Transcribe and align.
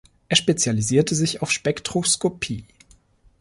Er 0.29 0.35
spezialisierte 0.35 1.13
sich 1.13 1.43
auf 1.43 1.51
Spektroskopie. 1.51 2.65